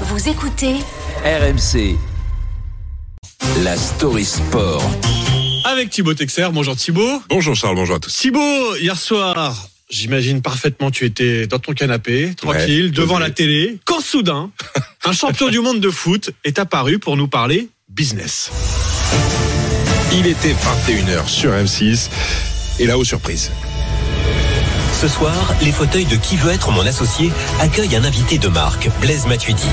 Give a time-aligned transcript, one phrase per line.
[0.00, 0.74] Vous écoutez
[1.24, 1.96] RMC.
[3.62, 4.82] La story sport.
[5.64, 6.48] Avec Thibaut Texer.
[6.52, 7.22] Bonjour Thibaut.
[7.28, 8.12] Bonjour Charles, bonjour à tous.
[8.12, 13.78] Thibaut, hier soir, j'imagine parfaitement, tu étais dans ton canapé, tranquille, Ouais, devant la télé,
[13.84, 14.50] quand soudain,
[15.04, 18.50] un champion du monde de foot est apparu pour nous parler business.
[20.12, 22.08] Il était 21h sur M6
[22.80, 23.52] et là, aux surprises.
[25.04, 27.30] Ce soir, les fauteuils de Qui veut être mon associé
[27.60, 29.68] accueillent un invité de marque, Blaise Matuidi.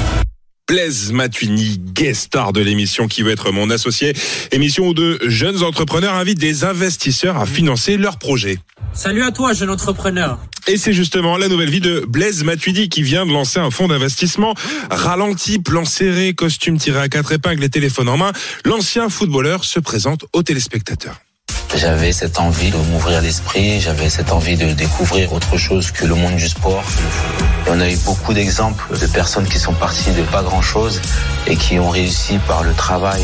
[0.67, 4.11] Blaise Matuini, guest star de l'émission qui veut être mon associé.
[4.51, 8.57] Émission où de jeunes entrepreneurs invitent des investisseurs à financer leurs projets.
[8.91, 10.37] Salut à toi, jeune entrepreneur.
[10.67, 13.87] Et c'est justement la nouvelle vie de Blaise Matuidi qui vient de lancer un fonds
[13.87, 14.53] d'investissement
[14.89, 18.33] ralenti, plan serré, costume tiré à quatre épingles et téléphone en main.
[18.65, 21.21] L'ancien footballeur se présente aux téléspectateurs.
[21.73, 26.15] J'avais cette envie de m'ouvrir l'esprit, j'avais cette envie de découvrir autre chose que le
[26.15, 26.83] monde du sport.
[27.65, 31.01] Et on a eu beaucoup d'exemples de personnes qui sont parties de pas grand-chose
[31.47, 33.21] et qui ont réussi par le travail,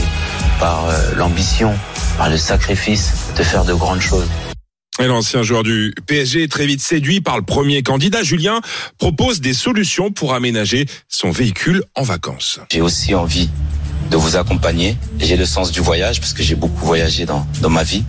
[0.60, 1.76] par euh, l'ambition,
[2.18, 4.27] par le sacrifice de faire de grandes choses.
[4.99, 8.62] Et l'ancien joueur du PSG, très vite séduit par le premier candidat, Julien,
[8.98, 12.62] propose des solutions pour aménager son véhicule en vacances.
[12.71, 13.49] J'ai aussi envie
[14.10, 14.98] de vous accompagner.
[15.20, 18.04] J'ai le sens du voyage parce que j'ai beaucoup voyagé dans, dans ma vie.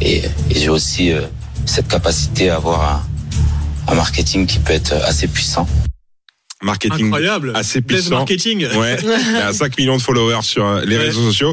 [0.00, 1.22] Et, j'ai aussi euh,
[1.66, 3.04] cette capacité à avoir
[3.86, 5.66] un, un marketing qui peut être assez puissant.
[6.64, 7.52] Marketing Incroyable.
[7.54, 8.16] assez Blaise puissant.
[8.16, 8.66] marketing.
[8.76, 8.96] Ouais,
[9.30, 11.04] il a 5 millions de followers sur euh, les Ouais.
[11.04, 11.52] réseaux sociaux.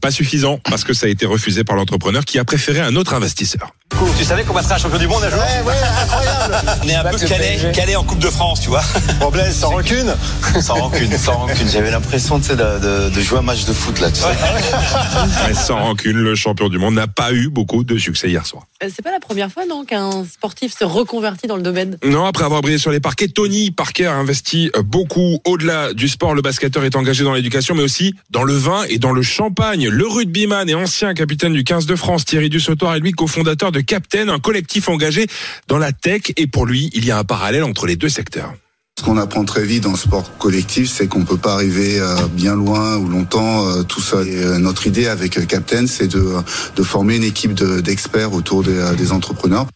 [0.00, 3.14] Pas suffisant parce que ça a été refusé par l'entrepreneur qui a préféré un autre
[3.14, 3.74] investisseur.
[4.18, 6.94] Tu savais qu'on battrait un champion du monde un jour Ouais, ouais, incroyable On est
[6.94, 8.82] un peu calé, calé en Coupe de France, tu vois.
[9.20, 10.14] Bon Blaise, sans rancune
[10.62, 11.68] Sans rancune, sans rancune.
[11.68, 14.10] J'avais l'impression de, de, de jouer un match de foot là.
[14.10, 14.26] Tu sais.
[15.48, 18.64] Mais sans rancune, le champion du monde n'a pas eu beaucoup de succès hier soir.
[18.82, 21.98] Euh, C'est pas la première fois, non, qu'un sportif se reconvertit dans le domaine?
[22.04, 26.08] Non, après avoir brillé sur les parquets, Tony Parker a investi euh, beaucoup au-delà du
[26.08, 26.34] sport.
[26.34, 29.88] Le basketteur est engagé dans l'éducation, mais aussi dans le vin et dans le champagne.
[29.88, 33.80] Le rugbyman et ancien capitaine du 15 de France, Thierry Dussautoir, est lui cofondateur de
[33.80, 35.26] Captain, un collectif engagé
[35.68, 36.32] dans la tech.
[36.36, 38.52] Et pour lui, il y a un parallèle entre les deux secteurs.
[38.98, 42.26] Ce qu'on apprend très vite dans le sport collectif, c'est qu'on peut pas arriver euh,
[42.30, 44.28] bien loin ou longtemps euh, tout seul.
[44.28, 46.34] Et, notre idée avec Captain, c'est de,
[46.76, 49.66] de former une équipe de- d'experts autour des, des entrepreneurs.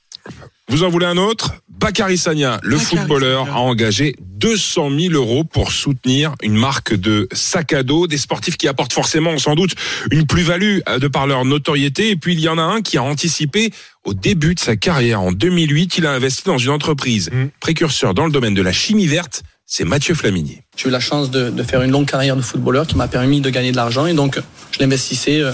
[0.69, 1.55] Vous en voulez un autre?
[1.79, 3.59] Bakary Sagna, le Bakary footballeur, Sagna.
[3.59, 8.57] a engagé 200 000 euros pour soutenir une marque de sac à dos, des sportifs
[8.57, 9.75] qui apportent forcément sans doute
[10.11, 12.11] une plus-value euh, de par leur notoriété.
[12.11, 13.71] Et puis il y en a un qui a anticipé
[14.05, 15.21] au début de sa carrière.
[15.21, 17.47] En 2008, il a investi dans une entreprise Mm.
[17.61, 19.43] précurseur dans le domaine de la chimie verte.
[19.69, 20.63] C'est Mathieu Flaminier.
[20.77, 23.41] J'ai eu la chance de, de faire une longue carrière de footballeur qui m'a permis
[23.41, 24.39] de gagner de l'argent et donc
[24.71, 25.51] je l'investissais euh,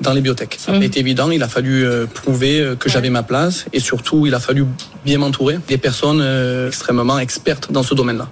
[0.00, 0.54] dans les biotech.
[0.56, 3.66] Ça n'a pas été évident, il a fallu euh, prouver euh, que j'avais ma place
[3.72, 4.66] et surtout il a fallu
[5.04, 6.22] bien m'entourer des personnes
[6.68, 8.30] extrêmement expertes dans ce domaine-là.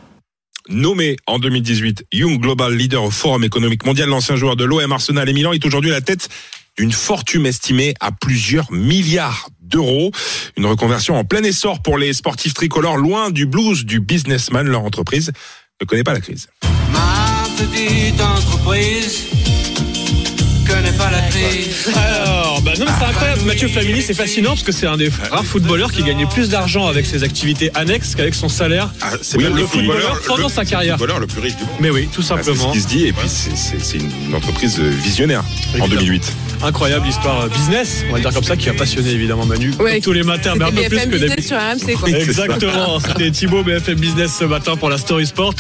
[0.68, 5.28] Nommé en 2018 Young Global Leader au Forum économique mondial, l'ancien joueur de l'OM Arsenal
[5.28, 6.28] et Milan est aujourd'hui à la tête
[6.78, 10.10] d'une fortune estimée à plusieurs milliards d'euros.
[10.56, 14.66] Une reconversion en plein essor pour les sportifs tricolores, loin du blues du businessman.
[14.66, 15.32] Leur entreprise
[15.80, 16.46] ne connaît pas la crise.
[16.92, 19.24] Ma petite entreprise
[20.66, 21.90] connaît pas la crise.
[21.94, 23.42] Alors, bah non, c'est incroyable.
[23.42, 26.86] Mathieu Flamini, c'est fascinant parce que c'est un des rares footballeurs qui gagnait plus d'argent
[26.86, 28.90] avec ses activités annexes qu'avec son salaire.
[29.22, 30.96] c'est Oui, même le footballeur pendant sa carrière.
[30.96, 31.72] footballeur le plus riche du monde.
[31.80, 32.72] Mais oui, tout Ah, c'est ce simplement.
[32.72, 35.88] qui se dit, et puis c'est- une entreprise visionnaire en Évidemment.
[35.88, 36.32] 2008.
[36.64, 39.70] Incroyable histoire euh, business, on va dire comme ça, qui a passionné évidemment Manu.
[39.78, 40.00] Ouais.
[40.00, 41.56] tous les matins, mais un peu plus que d'habitude.
[42.06, 45.52] Exactement, c'était Thibaut BFM Business ce matin pour la Story Sport.